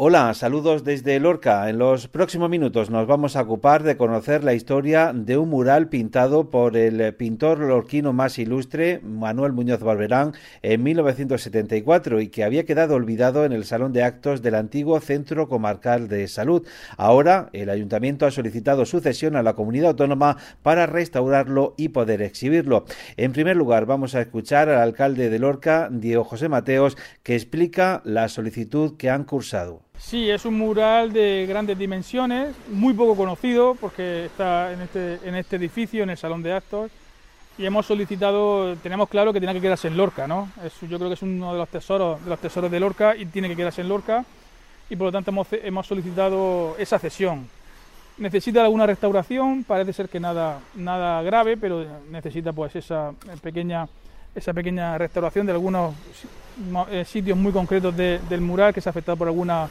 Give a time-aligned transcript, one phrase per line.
[0.00, 1.68] Hola, saludos desde Lorca.
[1.68, 5.88] En los próximos minutos nos vamos a ocupar de conocer la historia de un mural
[5.88, 12.64] pintado por el pintor lorquino más ilustre, Manuel Muñoz Barberán, en 1974 y que había
[12.64, 16.64] quedado olvidado en el Salón de Actos del antiguo Centro Comarcal de Salud.
[16.96, 22.22] Ahora, el Ayuntamiento ha solicitado su cesión a la comunidad autónoma para restaurarlo y poder
[22.22, 22.84] exhibirlo.
[23.16, 28.00] En primer lugar, vamos a escuchar al alcalde de Lorca, Diego José Mateos, que explica
[28.04, 29.87] la solicitud que han cursado.
[29.98, 35.34] Sí, es un mural de grandes dimensiones, muy poco conocido porque está en este, en
[35.34, 36.90] este edificio, en el Salón de Actos,
[37.58, 40.48] y hemos solicitado, tenemos claro que tiene que quedarse en Lorca, ¿no?
[40.88, 43.48] yo creo que es uno de los tesoros de los tesoros de Lorca y tiene
[43.48, 44.24] que quedarse en Lorca,
[44.88, 47.48] y por lo tanto hemos, hemos solicitado esa cesión.
[48.16, 53.88] Necesita alguna restauración, parece ser que nada, nada grave, pero necesita pues esa pequeña,
[54.34, 55.94] esa pequeña restauración de algunos
[56.90, 59.68] eh, sitios muy concretos del mural que se ha afectado por alguna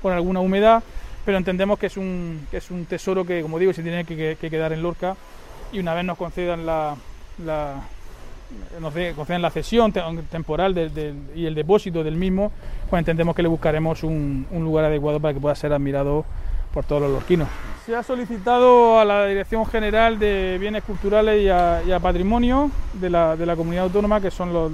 [0.00, 0.82] con alguna humedad,
[1.24, 4.36] pero entendemos que es un, que es un tesoro que, como digo, se tiene que,
[4.36, 5.16] quedar en Lorca
[5.72, 6.96] y una vez nos concedan la,
[7.44, 7.82] la
[8.80, 9.92] nos concedan la cesión
[10.30, 10.90] temporal
[11.34, 12.50] y el depósito del mismo,
[12.88, 16.24] pues entendemos que le buscaremos un, lugar adecuado para que pueda ser admirado
[16.78, 17.48] por todos los lorquinos.
[17.84, 23.36] Se ha solicitado a la Dirección General de Bienes Culturales y a, Patrimonio de la,
[23.56, 24.70] Comunidad Autónoma, que son los,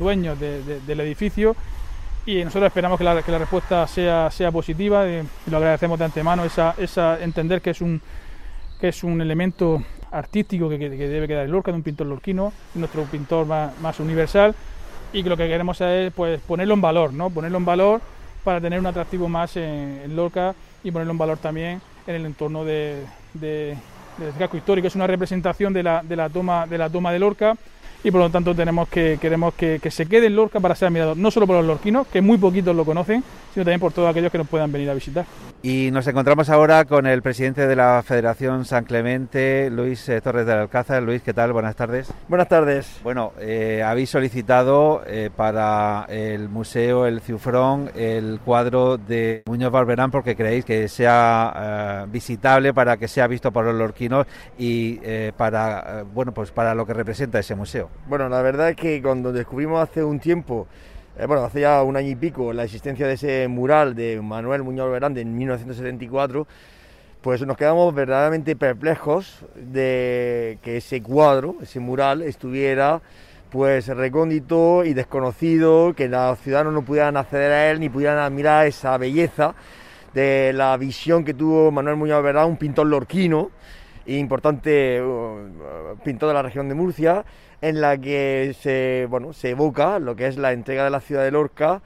[0.00, 1.54] dueños del edificio,
[2.26, 6.74] y nosotros esperamos que la, respuesta sea, positiva y lo agradecemos de antemano, esa,
[7.20, 8.00] entender que es un,
[8.80, 13.04] que es un elemento artístico que, debe quedar en Lorca, de un pintor lorquino, nuestro
[13.04, 14.56] pintor más, universal
[15.12, 17.30] y que lo que queremos es pues, ponerlo en valor, ¿no?
[17.30, 18.00] ponerlo en valor
[18.44, 20.54] para tener un atractivo más en, Lorca
[20.84, 23.76] y ponerlo en valor también en el entorno de, del
[24.38, 24.88] casco histórico.
[24.88, 27.56] Es una representación de la, de la, toma, de la toma de Lorca
[28.04, 31.14] y por lo tanto tenemos que, queremos que, se quede en Lorca para ser admirado,
[31.14, 33.22] no solo por los lorquinos, que muy poquitos lo conocen,
[33.52, 35.24] sino también por todos aquellos que nos puedan venir a visitar.
[35.62, 40.44] Y nos encontramos ahora con el presidente de la Federación San Clemente, Luis eh, Torres
[40.44, 41.02] del Alcázar.
[41.04, 41.52] Luis, ¿qué tal?
[41.52, 42.12] Buenas tardes.
[42.26, 42.98] Buenas tardes.
[43.04, 50.10] Bueno, eh, habéis solicitado eh, para el Museo El Ciufrón el cuadro de Muñoz Barberán
[50.10, 54.26] porque creéis que sea visitable para que sea visto por los lorquinos
[54.58, 54.98] y
[55.36, 57.91] para, bueno, pues para lo que representa ese museo.
[58.06, 60.66] Bueno, la verdad es que cuando descubrimos hace un tiempo,
[61.18, 64.62] eh, bueno, hace ya un año y pico, la existencia de ese mural de Manuel
[64.62, 66.46] Muñoz Verande en 1974,
[67.20, 73.00] pues nos quedamos verdaderamente perplejos de que ese cuadro, ese mural, estuviera
[73.50, 78.66] pues recóndito y desconocido, que los ciudadanos no pudieran acceder a él ni pudieran admirar
[78.66, 79.54] esa belleza
[80.14, 83.50] de la visión que tuvo Manuel Muñoz Verán, un pintor lorquino,
[84.06, 87.24] importante uh, pintor de la región de Murcia,
[87.60, 91.22] en la que se, bueno, se evoca lo que es la entrega de la ciudad
[91.22, 91.80] de Lorca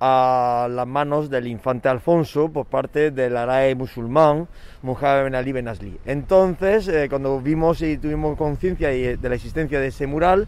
[0.00, 4.48] a las manos del infante Alfonso por parte del arae musulmán
[4.82, 5.98] Mohamed Ben Ali Ben Asli.
[6.04, 10.46] Entonces, eh, cuando vimos y tuvimos conciencia de la existencia de ese mural,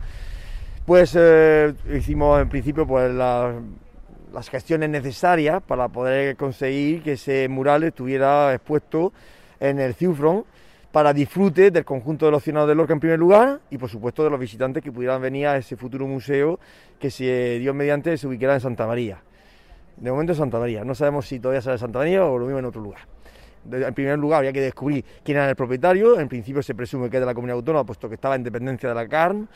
[0.85, 7.83] pues eh, hicimos en principio pues, las gestiones necesarias para poder conseguir que ese mural
[7.85, 9.13] estuviera expuesto
[9.59, 10.45] en el Ciufron
[10.97, 14.25] para disfrute del conjunto de los ciudadanos de Lorca en primer lugar y por supuesto
[14.25, 16.59] de los visitantes que pudieran venir a ese futuro museo
[16.99, 17.27] que si
[17.59, 19.23] Dios mediante se ubicará en Santa María.
[19.99, 22.47] De momento en Santa María, no sabemos si todavía será en Santa María o lo
[22.47, 23.01] mismo en otro lugar.
[23.71, 27.19] En primer lugar había que descubrir quién era el propietario, en principio se presume que
[27.19, 29.47] es de la comunidad autónoma puesto que estaba en dependencia de la CARN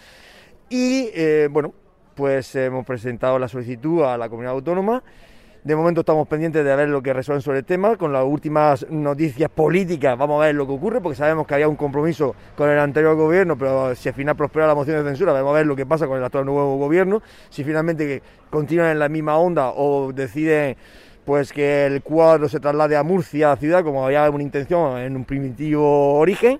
[0.68, 1.72] y eh, bueno,
[2.14, 5.02] pues hemos presentado la solicitud a la comunidad autónoma
[5.62, 7.96] de momento estamos pendientes de ver lo que resuelven sobre el tema.
[7.96, 11.68] Con las últimas noticias políticas vamos a ver lo que ocurre, porque sabemos que había
[11.68, 15.32] un compromiso con el anterior gobierno, pero si al final prospera la moción de censura,
[15.32, 17.22] vamos a ver lo que pasa con el actual nuevo gobierno.
[17.50, 20.76] Si finalmente continúan en la misma onda o deciden
[21.24, 25.24] pues que el cuadro se traslade a Murcia, ciudad, como había una intención en un
[25.24, 26.58] primitivo origen.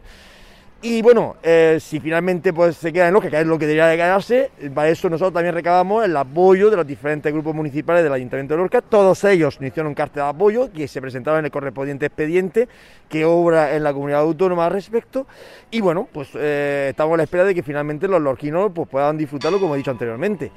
[0.82, 3.86] Y bueno, eh, si finalmente pues, se queda en Lorca, que es lo que debería
[3.86, 8.10] de quedarse, para eso nosotros también recabamos el apoyo de los diferentes grupos municipales del
[8.14, 8.80] Ayuntamiento de Lorca.
[8.80, 12.66] Todos ellos nos hicieron un cartel de apoyo que se presentaron en el correspondiente expediente
[13.10, 15.26] que obra en la comunidad autónoma al respecto.
[15.70, 19.18] Y bueno, pues eh, estamos a la espera de que finalmente los lorquinos pues, puedan
[19.18, 20.50] disfrutarlo, como he dicho anteriormente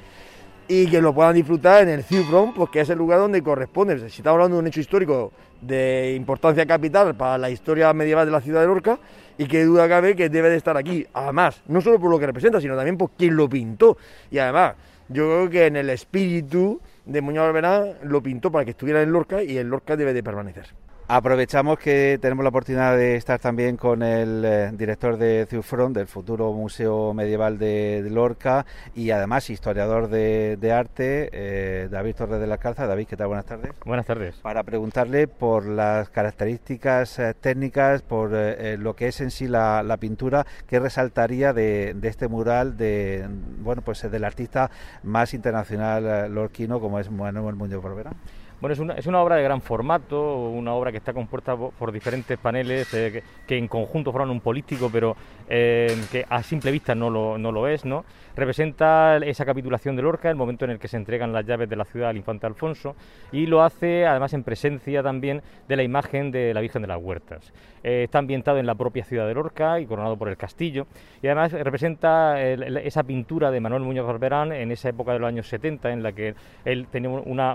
[0.68, 3.98] y que lo puedan disfrutar en el Ciufron, porque es el lugar donde corresponde.
[4.10, 8.32] Si estamos hablando de un hecho histórico de importancia capital para la historia medieval de
[8.32, 8.98] la ciudad de Lorca,
[9.38, 11.06] y que duda cabe que debe de estar aquí.
[11.12, 13.96] Además, no solo por lo que representa, sino también por quien lo pintó.
[14.30, 14.74] Y además,
[15.08, 19.12] yo creo que en el espíritu de Muñoz Alberán lo pintó para que estuviera en
[19.12, 20.66] Lorca y en Lorca debe de permanecer.
[21.06, 26.06] Aprovechamos que tenemos la oportunidad de estar también con el eh, director de Ciufrón, del
[26.06, 28.64] futuro Museo Medieval de, Lorca,
[28.94, 32.86] y además historiador de, arte, eh, David Torres de la Calza.
[32.86, 33.26] David, ¿qué tal?
[33.26, 33.72] Buenas tardes.
[33.84, 34.36] Buenas tardes.
[34.36, 40.46] Para preguntarle por las características eh, técnicas, por lo que es en sí la, pintura,
[40.66, 43.28] ¿qué resaltaría de, este mural de
[43.58, 44.70] bueno pues del artista
[45.02, 48.12] más internacional lorquino como es Manuel Muñoz Barbera?
[48.64, 51.92] Bueno, es una, es una, obra de gran formato, una obra que está compuesta por,
[51.92, 55.14] diferentes paneles eh, que, en conjunto forman un político, pero
[55.50, 58.06] eh, que a simple vista no lo, no lo es, ¿no?
[58.34, 61.76] Representa esa capitulación de Lorca, el momento en el que se entregan las llaves de
[61.76, 62.96] la ciudad al infante Alfonso,
[63.32, 67.02] y lo hace además en presencia también de la imagen de la Virgen de las
[67.02, 67.52] Huertas.
[67.82, 70.86] Eh, está ambientado en la propia ciudad de Lorca y coronado por el castillo,
[71.22, 75.46] y además representa esa pintura de Manuel Muñoz Barberán en esa época de los años
[75.48, 76.34] 70, en la que
[76.64, 77.54] él tenía una,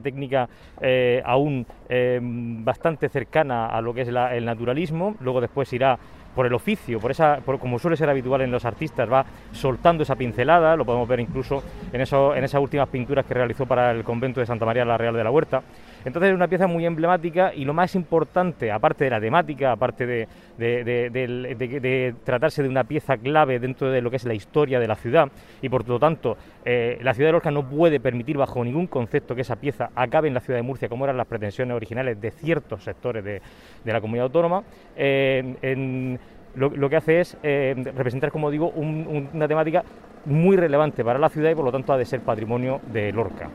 [0.00, 0.48] técnica
[0.80, 5.98] eh, aún eh, bastante cercana a lo que es el naturalismo, luego después irá
[6.34, 10.16] por el oficio, por esa, como suele ser habitual en los artistas, va soltando esa
[10.16, 11.62] pincelada, lo podemos ver incluso
[11.92, 14.96] en, eso, en esas últimas pinturas que realizó para el convento de Santa María la
[14.96, 15.62] Real de la Huerta.
[16.04, 20.06] Entonces es una pieza muy emblemática y lo más importante, aparte de la temática, aparte
[20.06, 24.96] de, tratarse de una pieza clave dentro de lo que es la historia de la
[24.96, 28.86] ciudad y por lo tanto eh, la ciudad de Lorca no puede permitir bajo ningún
[28.86, 32.20] concepto que esa pieza acabe en la ciudad de Murcia como eran las pretensiones originales
[32.20, 33.40] de ciertos sectores de,
[33.84, 34.62] la comunidad autónoma.
[34.96, 36.18] Eh,
[36.54, 39.82] lo, que hace es eh, representar, como digo, una temática
[40.26, 43.48] muy relevante para la ciudad y por lo tanto ha de ser patrimonio de Lorca.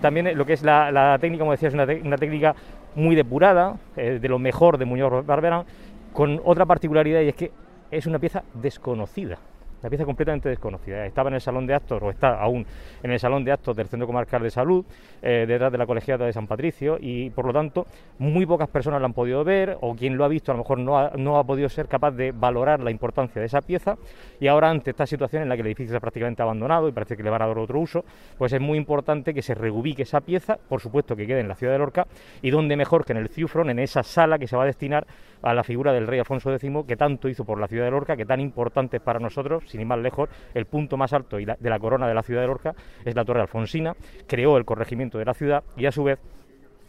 [0.00, 2.54] También lo que es la, técnica, como decía, es una, técnica
[2.94, 5.64] muy depurada, eh, de lo mejor de Muñoz Barberán,
[6.12, 7.50] con otra particularidad y es que
[7.90, 9.38] es una pieza desconocida
[9.84, 11.04] la pieza completamente desconocida.
[11.04, 12.64] Estaba en el salón de actos, o está aún
[13.02, 14.82] en el salón de actos del Centro Comarcal de Salud,
[15.20, 17.86] eh, detrás de la colegiata de San Patricio, y por lo tanto
[18.18, 20.78] muy pocas personas la han podido ver, o quien lo ha visto a lo mejor
[20.78, 23.96] no ha, no ha podido ser capaz de valorar la importancia de esa pieza,
[24.40, 27.14] y ahora ante esta situación en la que el edificio está prácticamente abandonado y parece
[27.14, 28.06] que le van a dar otro uso,
[28.38, 31.56] pues es muy importante que se reubique esa pieza, por supuesto que quede en la
[31.56, 32.06] ciudad de Lorca,
[32.40, 35.06] y donde mejor que en el Ciufron, en esa sala que se va a destinar
[35.44, 38.16] a la figura del rey Alfonso X, que tanto hizo por la ciudad de Lorca,
[38.16, 41.70] que tan importante es para nosotros, sin ir más lejos, el punto más alto de
[41.70, 42.74] la corona de la ciudad de Lorca
[43.04, 43.94] es la Torre Alfonsina,
[44.26, 46.18] creó el corregimiento de la ciudad y a su vez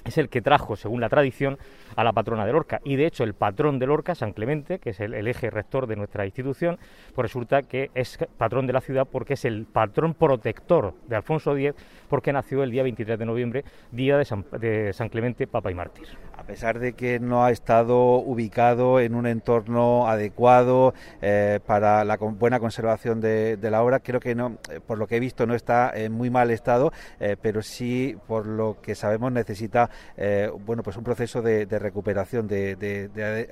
[0.06, 1.58] es el que trajo, según la tradición,
[1.96, 2.80] a la patrona de Lorca.
[2.84, 5.96] Y de hecho, el patrón de Lorca, San Clemente, que es el, eje rector de
[5.96, 6.78] nuestra institución,
[7.14, 11.58] pues resulta que es patrón de la ciudad porque es el patrón protector de Alfonso
[11.58, 11.74] X,
[12.08, 16.08] porque nació el día 23 de noviembre, día de San, Clemente, Papa y Mártir.
[16.38, 22.18] A pesar de que no ha estado ubicado en un entorno adecuado eh, para la
[22.18, 25.56] buena conservación de, la obra, creo que no, eh, por lo que he visto, no
[25.56, 29.90] está en muy mal estado, eh, pero sí, por lo que sabemos, necesita
[30.66, 33.48] bueno, pues un proceso de, recuperación, de, de, de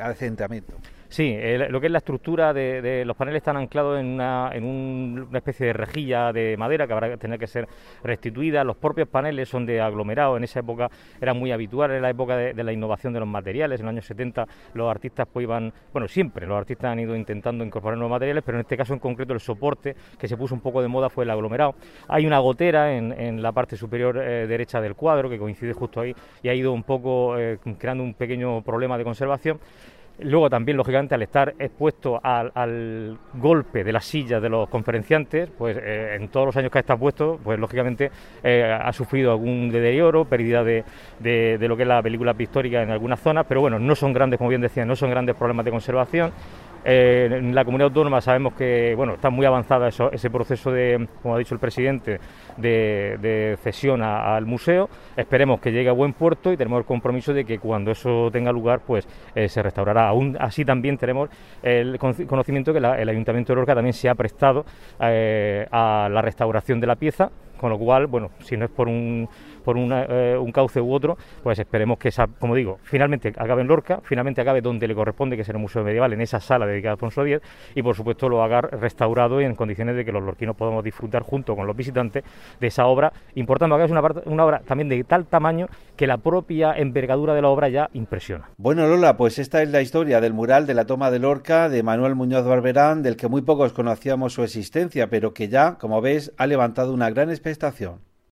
[1.13, 1.37] Sí,
[1.69, 5.67] lo que es la estructura de, los paneles están anclados en, una, en una especie
[5.67, 7.67] de rejilla de madera que habrá que tener que ser
[8.03, 8.63] restituida.
[8.63, 10.37] Los propios paneles son de aglomerado.
[10.37, 10.89] En esa época
[11.21, 13.79] era muy habitual, en la época de, la innovación de los materiales.
[13.79, 17.63] En los años 70 los artistas pues iban, bueno, siempre los artistas han ido intentando
[17.63, 20.61] incorporar nuevos materiales, pero en este caso en concreto el soporte que se puso un
[20.61, 21.75] poco de moda fue el aglomerado.
[22.07, 26.15] Hay una gotera en, la parte superior eh, derecha del cuadro que coincide justo ahí
[26.41, 29.59] y ha ido un poco eh, creando un pequeño problema de conservación.
[30.19, 35.75] Luego también, lógicamente, al estar expuesto al, golpe de las sillas de los conferenciantes, pues
[35.81, 38.11] eh, en todos los años que ha estado puesto, pues lógicamente
[38.43, 40.83] eh, ha sufrido algún deterioro, pérdida de,
[41.19, 44.37] de, lo que es la película pictórica en algunas zonas, pero bueno, no son grandes,
[44.37, 46.31] como bien decía, no son grandes problemas de conservación.
[46.85, 51.35] Eh, en la comunidad autónoma sabemos que bueno está muy avanzada ese proceso de, como
[51.35, 52.19] ha dicho el presidente,
[52.57, 54.89] de, cesión al museo.
[55.15, 58.51] Esperemos que llegue a buen puerto y tenemos el compromiso de que cuando eso tenga
[58.51, 60.07] lugar, pues eh, se restaurará.
[60.07, 61.29] Aún así también tenemos
[61.61, 64.65] el conocimiento que el Ayuntamiento de Lorca también se ha prestado
[64.99, 67.29] eh, a la restauración de la pieza
[67.63, 69.29] con lo cual, bueno, si no es por un,
[69.63, 73.67] por eh, un cauce u otro, pues esperemos que esa, como digo, finalmente acabe en
[73.67, 76.65] Lorca, finalmente acabe donde le corresponde, que es en el Museo Medieval, en esa sala
[76.65, 77.39] dedicada a Alfonso X,
[77.75, 81.23] y por supuesto lo haga restaurado y en condiciones de que los lorquinos podamos disfrutar
[81.23, 82.23] junto con los visitantes
[82.59, 86.17] de esa obra, importando que es una, una obra también de tal tamaño que la
[86.17, 88.49] propia envergadura de la obra ya impresiona.
[88.57, 91.83] Bueno, Lola, pues esta es la historia del mural de la toma de Lorca de
[91.83, 96.33] Manuel Muñoz Barberán, del que muy pocos conocíamos su existencia, pero que ya, como ves,
[96.37, 97.99] ha levantado una gran expectación.